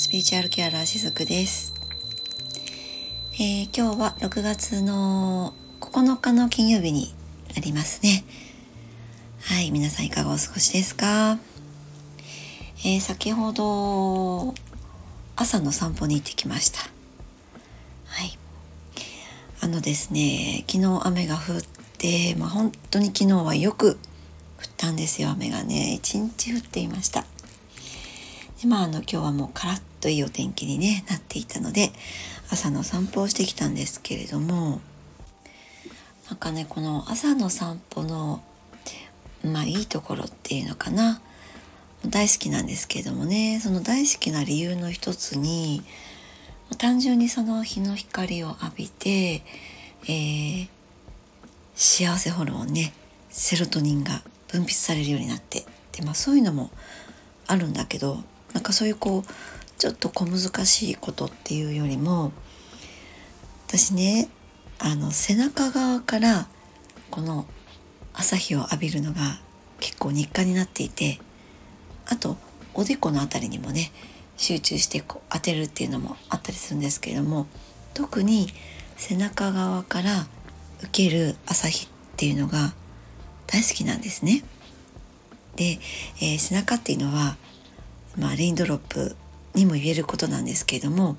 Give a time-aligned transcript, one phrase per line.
[0.00, 1.74] スピリチュアルケアラーしずくです、
[3.34, 7.14] えー、今日は6月の9日の金曜日に
[7.54, 8.24] なりますね。
[9.42, 11.38] はい皆さんいかがお過ごしですか、
[12.78, 14.54] えー、先ほど
[15.36, 16.78] 朝の散歩に行ってきました。
[18.06, 18.38] はい。
[19.60, 21.62] あのですね昨日雨が降っ
[21.98, 23.96] てまあ本当に昨日はよく降っ
[24.78, 25.92] たんですよ雨がね。
[25.92, 27.26] 一日降っていました。
[28.60, 31.92] でまああの今日はもうカラッといいお天気に、ね、なっていたので
[32.50, 34.80] 朝の散歩をしてきたんですけれども
[36.28, 38.42] なんかねこの朝の散歩の
[39.44, 41.20] まあいいところっていうのかな
[42.06, 45.82] 大好きなんですけれどもねその大好きな理由の一つに
[46.78, 49.42] 単純にその日の光を浴びて、
[50.04, 50.68] えー、
[51.74, 52.92] 幸せホルモンね
[53.28, 56.70] セロトニンが分泌されるようになってで、まあ、そういうのも
[57.46, 58.18] あるんだけど
[58.52, 59.32] なんかそういうこう
[59.78, 62.32] ちょっと小難しいことっていうよりも
[63.66, 64.28] 私ね
[64.78, 66.48] あの背中側から
[67.10, 67.46] この
[68.14, 69.40] 朝日を浴びるのが
[69.78, 71.18] 結構日課になっていて
[72.06, 72.36] あと
[72.74, 73.92] おでこの辺りにもね
[74.36, 77.46] 集中してこう当てるっていうのもあったりするんですけれども
[77.94, 78.48] 特に
[78.96, 80.26] 背中側から
[80.82, 82.72] 受ける朝日っていうのが
[83.46, 84.42] 大好きなんですね。
[85.56, 85.78] で、
[86.20, 87.36] えー、背中っていうのは
[88.18, 89.16] まあ、レインドロップ
[89.54, 91.16] にも言えることなんですけれども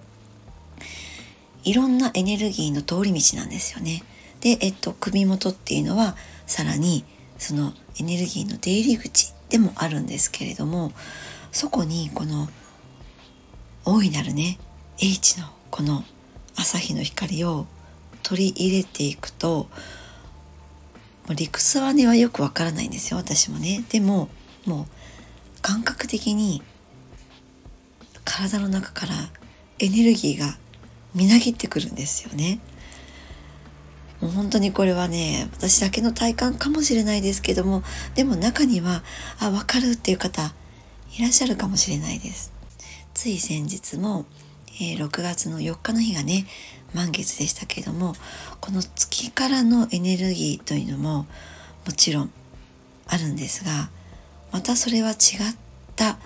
[1.63, 4.03] いろんなエネルギーの通り道なんですよね。
[4.39, 6.15] で、えっと、首元っていうのは
[6.47, 7.05] さらに
[7.37, 10.91] そのエネルギーの出入り口でもあるんですけれども
[11.51, 12.47] そこにこの
[13.85, 14.57] 大いなるね
[14.99, 16.03] H のこの
[16.55, 17.67] 朝日の光を
[18.23, 19.67] 取り入れていくと
[21.35, 24.29] 理屈はねはよくわからないんですよ私もねでも
[24.65, 26.61] もう感覚的に
[28.25, 29.13] 体の中から
[29.79, 30.57] エネルギーが
[31.13, 32.59] みなぎってくるんですよね。
[34.21, 37.81] もう本当にこれはね私だけの体感かもしれないですけども
[38.13, 39.01] でも中には
[39.39, 40.53] あ分かるっていう方
[41.17, 42.53] いらっしゃるかもしれないです。
[43.13, 44.25] つい先日も、
[44.79, 46.45] えー、6月の4日の日がね
[46.93, 48.13] 満月でしたけれども
[48.59, 51.25] この月からのエネルギーというのも
[51.85, 52.31] もちろん
[53.07, 53.89] あるんですが
[54.51, 55.17] またそれは違っ
[55.95, 56.17] た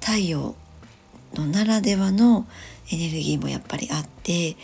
[0.00, 0.54] 太陽
[1.34, 2.46] のならではの
[2.90, 4.56] エネルギーもやっぱりあって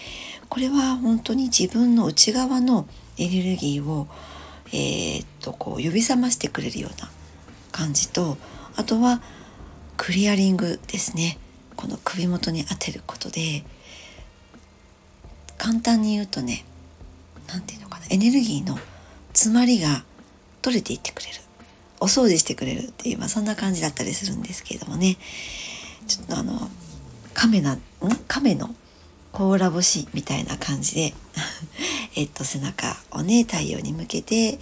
[0.48, 2.86] これは本当に自分の内側の
[3.18, 4.06] エネルギーを、
[4.68, 7.10] えー、っとこう呼び覚ましてくれるような
[7.72, 8.38] 感じと
[8.76, 9.20] あとは
[9.96, 11.38] クリアリングですね
[11.76, 13.64] この首元に当てることで
[15.58, 16.64] 簡単に言うとね
[17.48, 18.78] 何て言うのかなエネルギーの
[19.32, 20.04] 詰まりが
[20.62, 21.34] 取れていってくれる
[22.00, 25.16] お掃除してくれるっていう、まあ、そんな感じだったりするんですけれどもね
[26.06, 26.68] ちょっとあの
[27.32, 27.78] 亀な
[28.28, 28.74] 亀の
[29.32, 31.14] 甲羅干しみたいな感じで
[32.14, 34.58] えっと背中をね太陽に向けて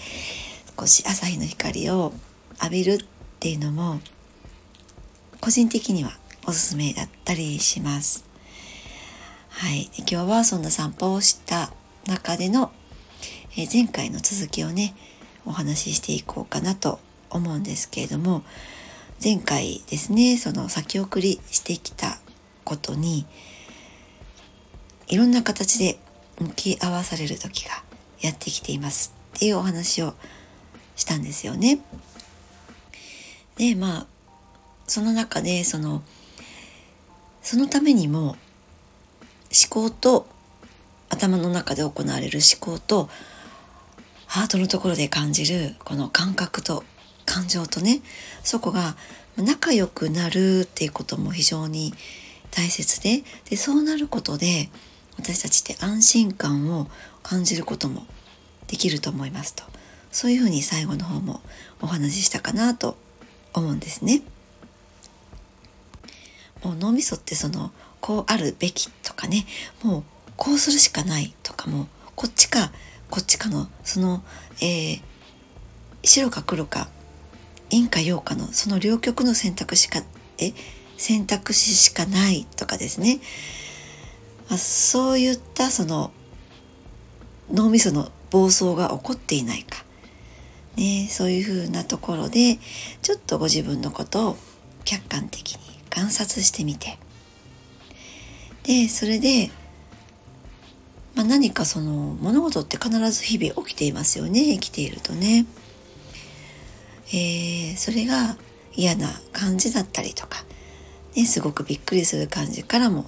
[0.79, 2.13] 少し朝日の光を
[2.61, 3.07] 浴びるっ
[3.41, 4.01] ていうのも
[5.41, 6.17] 個人的には
[6.47, 8.25] おすすめだったりします。
[9.49, 11.73] はい、今日はそんな散歩をした
[12.07, 12.73] 中での、
[13.57, 14.95] え前回の続きをね
[15.45, 18.43] お話ししていこうかなと思うんですけれども
[19.23, 22.19] 前回ですねその先送りしてきた
[22.65, 23.25] ことに
[25.07, 26.01] いろんな形で
[26.41, 27.85] 向き合わされる時が
[28.21, 30.15] やってきていますっていうお話を
[30.97, 31.79] したんですよね。
[33.59, 34.07] でまあ
[34.89, 36.03] その中でその
[37.43, 38.37] そのためにも思
[39.69, 40.27] 考と
[41.11, 43.09] 頭の中で行われる思考と
[44.27, 46.83] ハートのところで感じるこの感覚と
[47.25, 48.03] 感情とね
[48.43, 48.97] そこが
[49.37, 51.95] 仲良くなるっていうことも非常に
[52.51, 54.69] 大切ででそうなることで
[55.19, 56.89] 私たちって安心感を
[57.23, 58.07] 感じることも
[58.67, 59.65] できると思いますと
[60.11, 61.41] そういうふうに最後の方も
[61.81, 62.97] お話ししたかなと
[63.55, 64.23] 思うんですね。
[66.63, 69.47] もう脳みそってそのこうあるべきとかね
[69.83, 70.03] もう
[70.37, 72.71] こうするしかないとかもこっちか
[73.11, 74.23] こっちかのその、
[74.61, 75.03] えー、
[76.05, 76.89] 白か黒か
[77.73, 80.03] 陰か陽かのその両極の選択肢か
[80.39, 80.53] え
[80.99, 83.19] 選択肢しかないとかですね、
[84.49, 86.13] まあ、そういったその
[87.51, 89.85] 脳みその暴走が起こっていないか、
[90.77, 92.59] ね、そういうふうなところで
[93.01, 94.37] ちょっとご自分のことを
[94.85, 95.61] 客観的に
[95.91, 96.99] 観察してみて。
[98.65, 99.51] でそれで、
[101.17, 105.47] まあ、何かその物事って必ず日々起きていますよね生きているとね。
[107.13, 108.37] えー、それが
[108.75, 110.45] 嫌な感じだったりとか。
[111.15, 113.05] ね、すごくびっくりする感じからも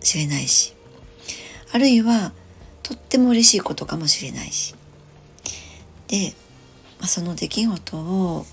[0.00, 0.74] しれないし。
[1.72, 2.32] あるいは
[2.82, 4.74] とっても嬉しいことかもしれないし。
[6.06, 6.34] で、
[7.00, 8.46] まあ、その出来事を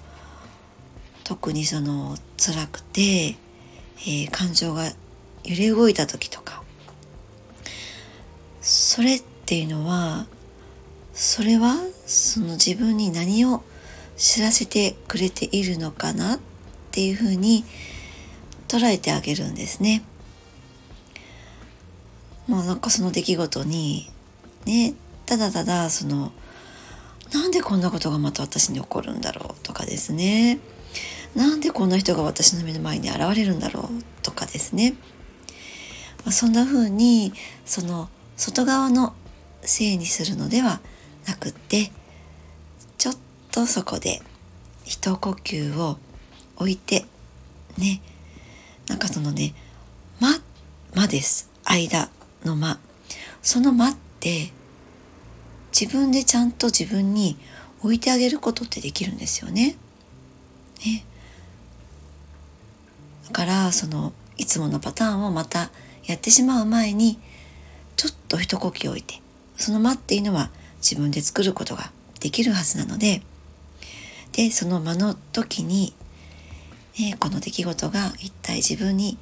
[1.23, 4.85] 特にその辛くて、えー、感情が
[5.43, 6.63] 揺れ動いた時とか。
[8.61, 10.25] それっていうのは
[11.13, 11.75] それは
[12.07, 13.63] その自分に何を
[14.17, 16.39] 知らせてくれているのかなっ
[16.91, 17.65] ていうふうに
[18.67, 20.03] 捉えてあげるんですね。
[22.47, 24.09] もうなんかその出来事に
[24.65, 24.93] ね
[25.25, 26.31] ただただその
[27.33, 30.59] なんでこんなことがまた私に起こるんだろうとかですね
[31.35, 33.87] なんでこんな人が私の目の前に現れるんだろう
[34.21, 34.95] とかですね、
[36.23, 37.33] まあ、そんな風に
[37.65, 39.13] その外側の
[39.61, 40.79] せいにするのでは
[41.27, 41.91] なくって
[43.55, 44.21] とそこで
[44.83, 45.97] 一呼吸を
[46.57, 47.05] 置いて
[47.77, 48.01] ね
[48.89, 49.53] なんかそのね
[50.19, 50.41] 「間」
[50.93, 51.49] 間です。
[51.63, 52.09] 間
[52.43, 52.79] の間。
[53.41, 54.51] その間って
[55.71, 57.37] 自分でちゃんと自分に
[57.79, 59.77] 置いてあげることってできるんですよね。
[60.85, 61.05] ね。
[63.27, 65.71] だからそのいつものパターンをまた
[66.03, 67.19] やってしまう前に
[67.95, 69.21] ちょっと一呼吸置いて
[69.55, 73.21] その間っていうのは自分で作ることができるはずなので
[74.35, 75.93] でその間の時に、
[76.99, 79.17] ね、この出来事が一体自分に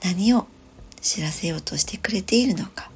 [0.00, 0.46] 何を
[1.00, 2.88] 知らせようとしてくれているのか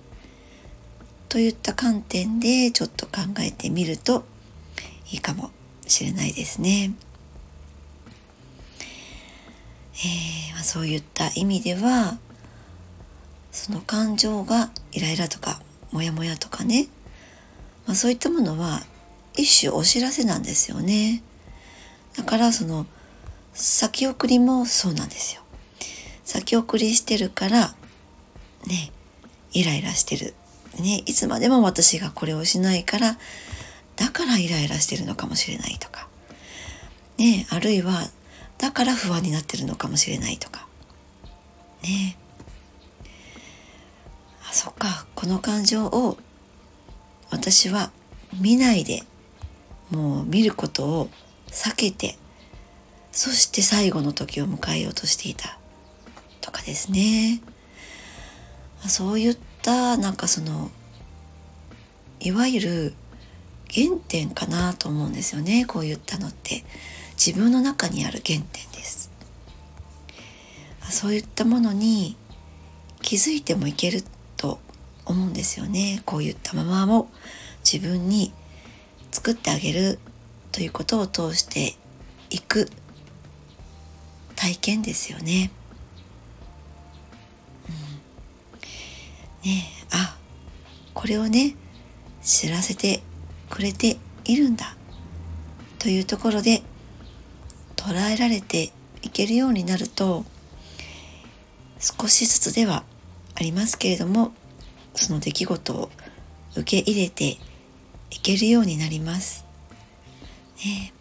[1.28, 4.24] といった観点でちょっと考えてみると
[5.10, 5.50] いいかも
[5.88, 6.92] しれないですね。
[9.94, 12.18] えーまあ、そういった意味では
[13.50, 16.86] その感情がイライラとかモヤモヤとかね、
[17.84, 18.82] まあ、そういったものは
[19.36, 21.24] 一種お知らせなんですよね。
[22.18, 22.84] だからその
[23.54, 25.42] 先送りもそうなんですよ。
[26.24, 27.74] 先送りしてるから
[28.66, 28.90] ね
[29.52, 30.34] イライラしてる。
[30.80, 33.18] ねいつまでも私がこれをしないから
[33.96, 36.08] だからイライラしてるのかもしれないとか。
[37.18, 38.10] ねあるいは
[38.58, 40.66] だから不安になってるのかもしれないとか。
[41.84, 42.16] ね。
[44.50, 45.06] あそっか。
[45.14, 46.18] この感情を
[47.30, 47.92] 私は
[48.40, 49.04] 見ないで
[49.90, 51.10] もう見ることを
[51.50, 52.16] 避けて
[53.12, 55.58] そして最後の時を迎えようとしていた。
[56.40, 57.40] とかですね。
[58.86, 60.70] そういったなんかその
[62.20, 62.94] いわゆる
[63.74, 65.64] 原点かなと思うんですよね。
[65.66, 66.64] こういったのって。
[67.18, 69.10] 自分の中にある原点です。
[70.88, 72.16] そういったものに
[73.02, 74.04] 気づいてもいける
[74.36, 74.60] と
[75.04, 76.00] 思うんですよね。
[76.06, 77.10] こういったままも
[77.64, 78.32] 自分に
[79.10, 79.98] 作ってあげる
[80.58, 81.76] ということを通して
[82.30, 82.68] いく
[84.34, 85.52] 体験ですよね。
[89.44, 90.16] ねあ
[90.94, 91.54] これをね
[92.24, 93.04] 知らせて
[93.48, 94.76] くれているんだ
[95.78, 96.64] というところで
[97.76, 98.72] 捉えられて
[99.02, 100.24] いけるようになると
[101.78, 102.82] 少しずつでは
[103.36, 104.32] ありますけれども
[104.96, 105.88] その出来事を
[106.56, 107.38] 受け入れて
[108.10, 109.47] いけるようになります。
[110.64, 110.92] ね。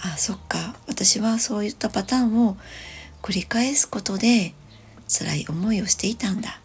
[0.00, 0.76] あそっか。
[0.86, 2.56] 私はそういったパターンを
[3.22, 4.54] 繰り返すことで
[5.08, 6.60] 辛い思いをしていたんだ。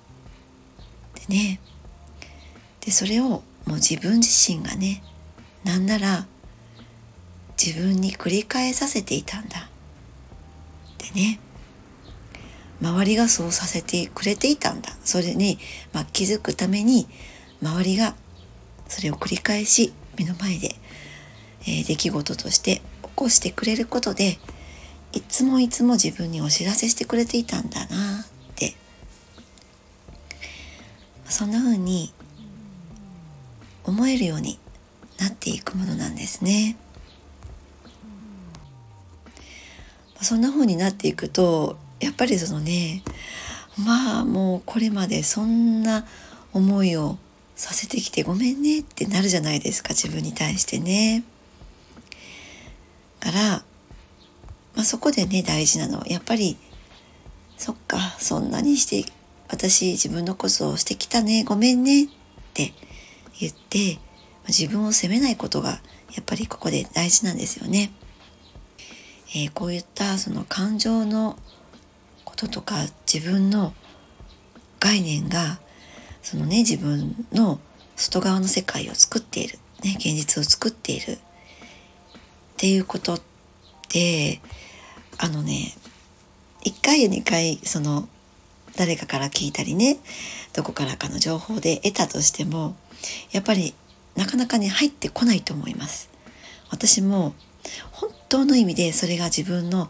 [1.27, 1.60] でね。
[2.82, 5.03] でそれをもう自分自身がね
[5.63, 6.27] なんなら
[7.58, 9.70] 自分に繰り返させていたんだ。
[10.98, 11.39] でね。
[12.82, 14.89] 周りがそうさせてくれていたんだ。
[15.05, 15.58] それに、
[15.93, 17.08] まあ、気づくために
[17.62, 18.15] 周りが
[18.89, 20.75] それを繰り返し目の前で、
[21.67, 24.39] え、出来事として起こしてくれることで
[25.13, 27.88] いつもいつも自分にお知らせしてくれていたんだなっ
[28.55, 28.75] て
[31.25, 32.12] そんな風に
[33.84, 34.60] 思えるように
[35.20, 36.77] なっていくものなんですね。
[40.22, 43.03] そんな風になっていくとやっぱりそのね
[43.77, 46.05] まあもうこれまでそんな
[46.53, 47.17] 思いを
[47.55, 51.24] させてきてごめんねってなるじゃないですか自分に対してね。
[53.23, 53.63] から、
[54.75, 56.57] まあ、そこでね大事なのはやっぱり
[57.55, 59.09] そっかそんなにして
[59.47, 62.07] 私自分のことをしてきたねごめんねっ
[62.53, 62.73] て
[63.39, 63.99] 言って
[64.49, 67.91] 自分を責めないことがやっぱりここで大事なんですよね。
[69.35, 71.37] えー、こういったその感情の
[72.25, 72.75] こととか
[73.11, 73.73] 自分の
[74.79, 75.59] 概念が
[76.21, 77.59] そのね自分の
[77.95, 81.17] 外側の世界を作っている、ね、現実を作っている
[82.63, 83.22] っていうことっ
[83.89, 84.39] て
[85.17, 85.74] あのね
[86.65, 88.08] 1回や2回その
[88.77, 89.98] 誰かから聞いたりね
[90.53, 92.77] どこからかの情報で得たとしても
[93.34, 93.75] やっぱり
[94.15, 96.10] なかなかね入ってこないと思います
[96.70, 97.34] 私も
[97.91, 99.89] 本当の意味でそれが自分の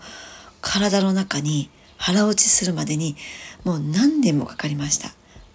[0.61, 3.15] 体の中に腹落ちするまでに
[3.63, 5.09] もう何年もかかりました。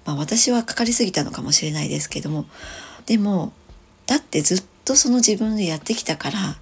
[0.07, 2.47] まあ私はかかりすぎたのかもしれないですけども、
[3.05, 3.53] でも、
[4.07, 6.59] だってずっとその自分でやってきたから、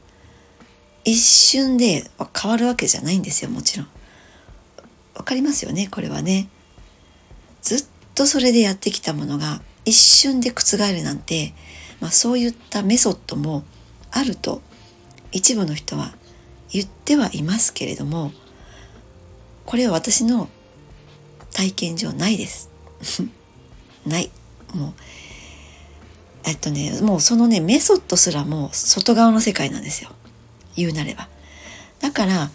[1.06, 3.88] 一瞬で変わるわけじゃないんですよ、もちろん。
[5.14, 6.48] わかりますよね、これはね。
[7.62, 7.84] ずっ
[8.16, 11.54] とそれでやってきたものが一瞬で覆るなんて、
[12.00, 13.62] まあそういったメソッドも
[14.10, 14.60] あると
[15.30, 16.12] 一部の人は
[16.72, 18.32] 言ってはいますけれども、
[19.64, 20.48] これは私の
[21.52, 22.68] 体験上ないです
[24.04, 24.30] ない
[24.74, 24.92] もう
[26.44, 30.10] えっとねもうそのねメソッドすらも外側の世界なんですよ
[30.76, 31.28] 言うなれば。
[32.00, 32.50] だから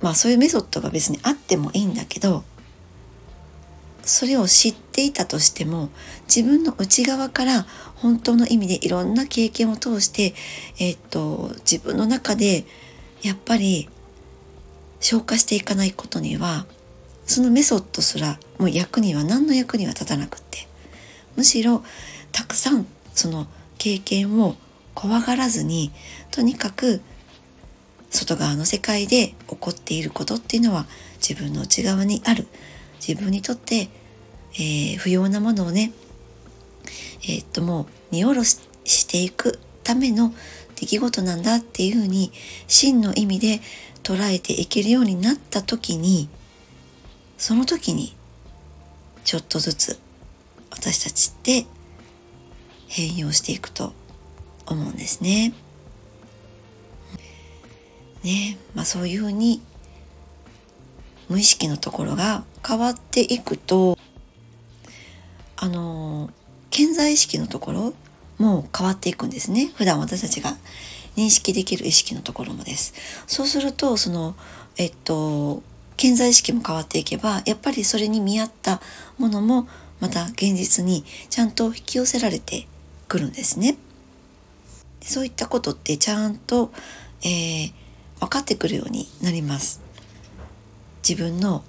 [0.00, 2.44] まあそういうメソッドが別にあってもいいんだけど
[4.02, 5.88] それを知っていたとしても
[6.26, 10.34] 自分の内側から本当の意味でいろんな経験を通して
[10.78, 12.64] えっと自分の中で
[13.22, 13.88] やっぱり
[15.00, 16.66] 消化していかないことには
[17.26, 20.68] そのメソッドすらもう役には何の役には立たなくって
[21.36, 21.82] むしろ
[22.32, 23.46] たくさんその
[23.78, 24.56] 経験を
[24.94, 25.92] 怖がらずに
[26.30, 27.00] とにかく
[28.14, 32.46] 外側の世界で起こっていることっていうのは自分の内側にある
[33.06, 33.88] 自分にとって、
[34.54, 35.92] えー、不要なものをね
[37.22, 40.32] えー、っともう見下ろししていくための
[40.76, 42.32] 出来事なんだっていうふうに
[42.68, 43.60] 真の意味で
[44.02, 46.28] 捉えていけるようになった時に
[47.38, 48.14] その時に
[49.24, 49.98] ちょっとずつ
[50.70, 51.66] 私たちって
[52.88, 53.92] 変容していくと
[54.66, 55.54] 思うんですね。
[58.24, 59.60] ねまあそういうふうに
[61.28, 63.96] 無意識のところが変わっていくと
[65.56, 66.30] あの
[66.70, 67.94] 健在意識のところ
[68.38, 70.56] も変わっていくんですね普段私たちが
[71.16, 72.92] 認識できる意識のところもです。
[73.26, 74.34] そうするとその
[74.76, 75.62] えっと
[75.96, 78.80] 健在意識も変わっていけばやっぱりそれに見合った
[79.18, 79.68] ものも
[80.00, 82.66] また現実にちゃんと引き寄せられて
[83.06, 83.76] くるんですね。
[85.00, 86.72] そういったことってちゃんと、
[87.22, 87.72] えー、
[88.20, 89.80] 分かってくるようになります。
[91.06, 91.62] 自分の、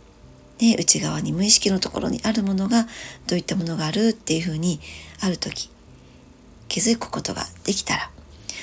[0.60, 2.88] ね、内側に無意識のところにあるものが
[3.28, 4.80] どういったものがあるっていうふうに
[5.20, 5.70] ある時
[6.70, 8.10] 気づくことができたら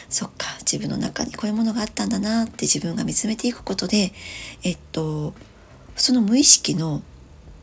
[0.09, 4.13] そっか自分の中にこういうものがあったんだなって自分が見つめていくことで
[4.63, 5.35] えっと
[5.97, 7.03] その無意識の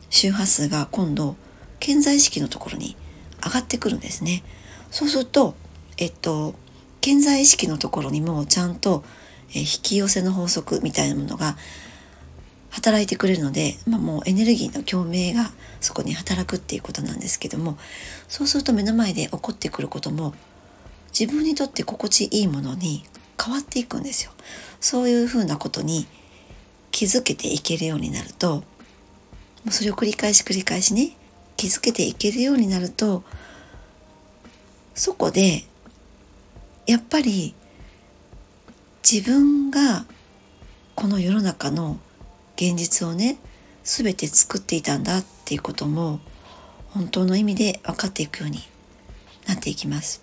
[0.08, 1.36] 周波数が今度
[1.80, 2.96] 健在意識のところに
[3.44, 4.42] 上がってくるんですね
[4.90, 5.54] そうすると
[5.96, 6.54] えっと
[7.00, 9.04] 健在意識のところにもちゃんと
[9.54, 11.56] え引き寄せの法則みたいなものが
[12.70, 17.76] 働いてくれるので、まあ、もうエネルギーの共鳴がそこに働くっていうことなんですけども
[18.28, 20.34] そうすると目の前で起こってくることも
[21.18, 23.04] 自分にとって心地いいものに
[23.42, 24.32] 変わっていくんですよ。
[24.80, 26.06] そういうふうなことに
[26.92, 28.62] 気づけていけるようになると
[29.70, 31.16] それを繰り返し繰り返しね
[31.56, 33.22] 気づけていけるようになると
[34.94, 35.64] そこで
[36.86, 37.54] やっぱり
[39.08, 40.04] 自分が
[40.94, 41.98] この世の中の
[42.56, 43.38] 現実をね
[43.82, 46.20] 全て作っていたんだっていうことも
[46.90, 48.58] 本当の意味で分かっていくように
[49.46, 50.22] なっていきます。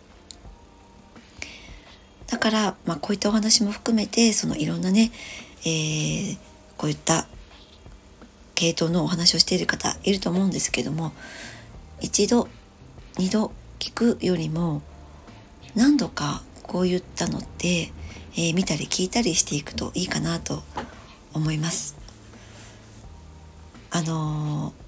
[2.27, 5.11] だから、まあ、こういったお話も含めてそのいろんなね、
[5.61, 6.37] えー、
[6.77, 7.25] こういった
[8.53, 11.13] 系統のお話をしている方いると思うんですけども
[12.01, 12.49] 一度
[13.17, 14.81] 二度聞くよりも
[15.73, 17.93] 何度かこういったのって、
[18.37, 20.63] えー、見たり聞いたりしていくといいかなと
[21.33, 21.97] 思います。
[23.91, 24.87] あのー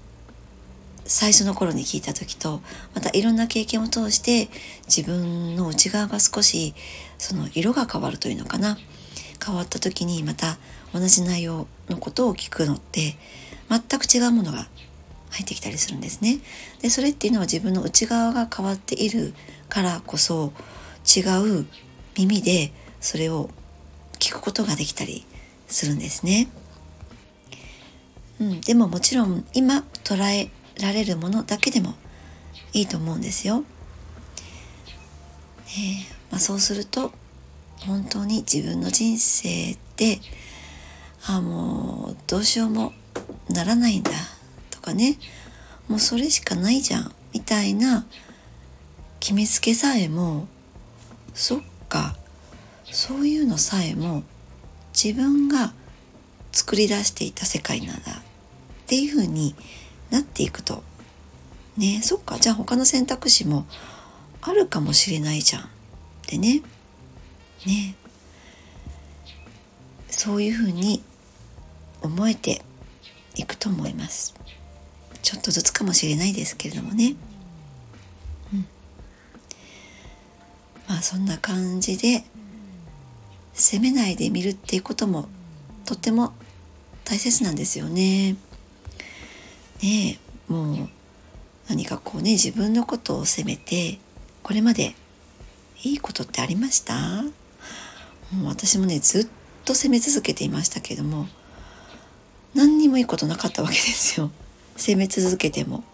[1.10, 2.60] 最初の頃に聞いた時と
[2.94, 4.48] またいろんな経験を通して
[4.86, 6.72] 自分の内側が少し
[7.18, 8.78] その色が変わるというのかな
[9.44, 10.56] 変わった時にまた
[10.94, 13.16] 同じ内容のことを聞くのって
[13.68, 14.68] 全く違うものが
[15.30, 16.38] 入ってきたりするんですね。
[16.80, 19.34] でそれっていうのは自分の内側が変わっている
[19.68, 20.52] からこそ
[21.04, 21.22] 違
[21.60, 21.66] う
[22.16, 23.50] 耳でそれを
[24.18, 25.24] 聞くことができたり
[25.66, 26.48] するんですね。
[28.40, 31.94] うん、でももちろん今捉えられるものだけでも
[32.72, 33.64] いいと思うんですよ。
[35.66, 35.74] えー、
[36.30, 37.12] まあ、そうすると
[37.86, 40.20] 本当に自分の人生で
[41.26, 42.92] あもうどうしようも
[43.48, 44.10] ならないんだ
[44.70, 45.18] とかね
[45.88, 48.06] もうそれしかないじゃんみたいな
[49.20, 50.48] 決めつけさえも
[51.34, 52.16] そっか
[52.92, 54.22] そういうのさえも
[54.92, 55.72] 自分が
[56.52, 58.22] 作り出していた世界なんだっ
[58.86, 59.54] ていう風に
[60.10, 60.82] なっていくと。
[61.76, 62.00] ね。
[62.02, 62.38] そっか。
[62.38, 63.66] じゃあ他の選択肢も
[64.42, 65.62] あるかもしれないじゃん。
[65.62, 65.66] っ
[66.26, 66.62] てね。
[67.66, 67.94] ね。
[70.08, 71.02] そういう風に
[72.02, 72.62] 思えて
[73.36, 74.34] いくと思います。
[75.22, 77.14] ちょっとずつかもしれないですけれどもね。
[78.52, 78.66] うん。
[80.88, 82.24] まあそんな感じで
[83.54, 85.28] 責めないで見るっていうことも
[85.84, 86.32] とっても
[87.04, 88.36] 大切なんですよね。
[89.82, 90.88] ねえもう
[91.68, 93.98] 何かこうね自分のことを責めて
[94.42, 94.94] これまで
[95.82, 97.22] いいことってありました？
[98.32, 99.26] もう私もねずっ
[99.64, 101.26] と責め続けていましたけども
[102.54, 104.30] 何にもいいことなかったわけですよ。
[104.76, 105.84] 責め続けても。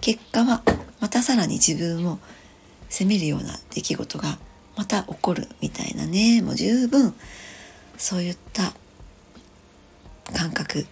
[0.00, 0.62] 結果は
[1.00, 2.18] またさらに自分を
[2.88, 4.38] 責めるような出来事が
[4.80, 6.40] また起こるみたいなね。
[6.40, 7.12] もう十分
[7.98, 8.72] そういった
[10.32, 10.86] 感覚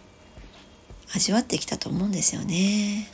[1.15, 3.09] 味わってきたと思うんですよね。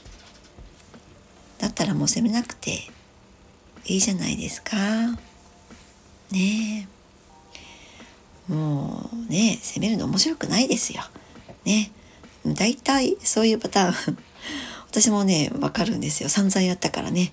[1.61, 2.91] だったらもう責めなくて
[3.85, 4.77] いいじゃないですか。
[6.33, 6.89] ね
[8.49, 11.03] もうね責めるの面白くないですよ。
[11.65, 11.93] ね。
[12.45, 14.19] 大体そういうパターン。
[14.91, 16.29] 私もねわかるんですよ。
[16.29, 17.33] 散々やったからね。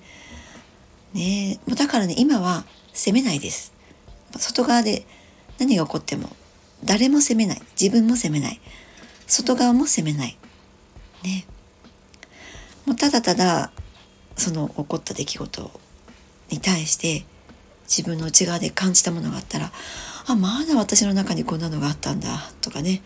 [1.14, 3.74] ねだからね今は責めないです。
[4.38, 5.06] 外側で
[5.60, 6.30] 何が起こっても
[6.84, 7.62] 誰も責めない。
[7.80, 8.60] 自分も責めない。
[9.28, 10.38] 外側も責めない。
[11.24, 11.46] ね
[12.86, 13.72] もうただただ
[14.36, 15.72] その起こった出来事
[16.50, 17.26] に対して
[17.84, 19.72] 自分の内側で感じたものがあったら
[20.28, 23.02] あまだ私の中にこんなのがあったんだとかね。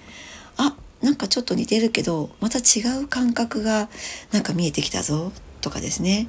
[0.57, 3.89] あなんかちょっと似てるけどまた違う感覚が
[4.31, 5.31] なんか見えてきたぞ
[5.61, 6.27] とかですね。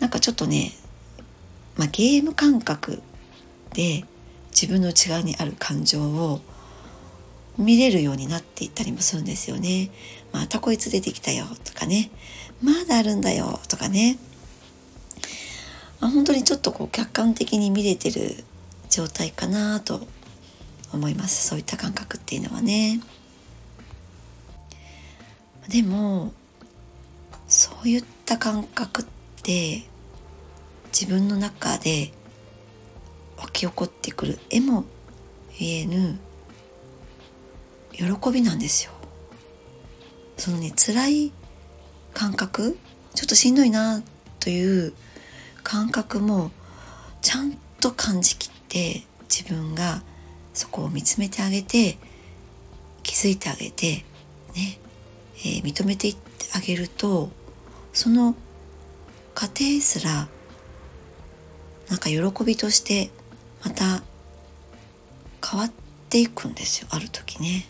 [0.00, 0.72] なんかちょっとね、
[1.76, 3.02] まあ、ゲーム感覚
[3.74, 4.04] で
[4.50, 6.40] 自分の内側にある感情を
[7.58, 9.90] 見れるようになっていったりもするんですよね。
[10.32, 12.10] またこいつ出てきたよとかね。
[12.62, 14.18] まだあるんだよとかね。
[16.00, 18.44] あ本当にちょっとこう客観的に見れてる
[18.88, 20.06] 状態かなと
[20.92, 21.48] 思います。
[21.48, 23.00] そういった感覚っていうのはね。
[25.68, 26.32] でも、
[27.46, 29.19] そういった感覚って
[30.92, 32.12] 自分の中で
[33.38, 34.84] 湧き起こってくる絵も
[35.58, 36.18] 言えぬ
[37.92, 38.92] 喜びなんですよ。
[40.36, 41.32] そのね辛い
[42.14, 42.78] 感覚
[43.14, 44.02] ちょっとしんどいな
[44.38, 44.92] という
[45.62, 46.50] 感覚も
[47.22, 50.02] ちゃんと感じきって自分が
[50.54, 51.98] そこを見つめてあげて
[53.02, 54.04] 気づいてあげて
[54.54, 54.78] ね、
[55.38, 57.30] えー、認めていってあげると
[57.92, 58.34] その
[59.40, 60.28] 過程すら
[61.88, 63.08] なんか喜びとして
[63.64, 64.02] また
[65.42, 65.72] 変わっ
[66.10, 67.66] ていくんですよある時ね。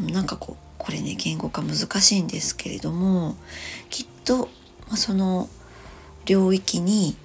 [0.00, 3.36] なんかこうこれね言語化難しいんですけれども
[3.88, 4.48] きっと、
[4.88, 5.48] まあ、その
[6.26, 7.16] 領域に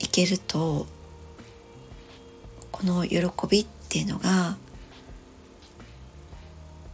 [0.00, 0.88] 行けると
[2.72, 4.56] この喜びっていうのが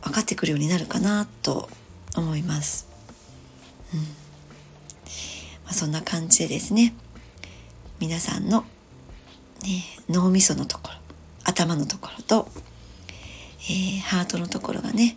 [0.03, 1.71] 分かってくるようになるかなと
[2.15, 2.87] 思います。
[3.95, 4.20] うん
[5.71, 6.95] まあ、そんな感じでですね
[8.01, 8.65] 皆さんの、
[9.63, 10.95] ね、脳みそのところ
[11.45, 12.49] 頭のところと
[13.69, 15.17] えー、ハートのところがね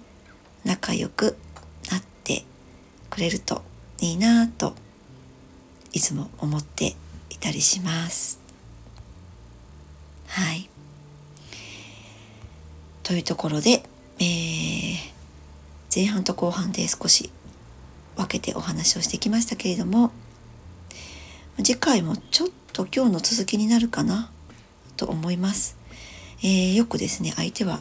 [0.66, 1.38] 仲良く
[1.90, 2.44] なって
[3.10, 3.62] くれると
[4.00, 4.76] いいなぁと
[5.94, 6.96] いつも思って
[7.30, 8.40] いたりします。
[10.28, 10.70] はい。
[13.04, 13.84] というところで、
[14.20, 14.96] えー、
[15.94, 17.30] 前半と後半で少し
[18.16, 20.12] 分けてお話をしてきましたけれども
[21.58, 24.32] 次回もちょっと今日の続きになるかな
[24.98, 25.78] と思います。
[26.42, 27.80] えー、よくですね相手は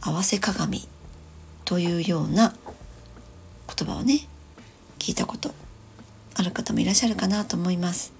[0.00, 0.86] 合わせ鏡
[1.64, 2.54] というような
[3.76, 4.26] 言葉をね
[4.98, 5.54] 聞いたこと
[6.34, 8.12] ある方もいらっしゃるかなと思います。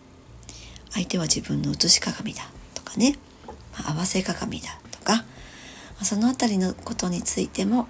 [0.93, 3.17] 相手は自分の写し鏡だとかね、
[3.73, 5.25] まあ、合わせ鏡だとか、
[6.03, 7.87] そのあたりのことについてもも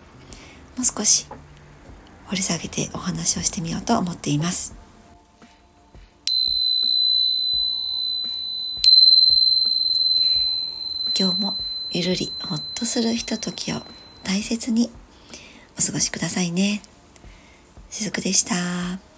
[0.80, 1.26] う少し
[2.26, 4.83] 掘り下げてお話をしてみようと思っています。
[11.16, 11.56] 今日も
[11.92, 13.76] ゆるりほっとするひとときを
[14.24, 14.90] 大切に
[15.78, 16.82] お過ごしくださいね。
[17.88, 19.13] しずくでした。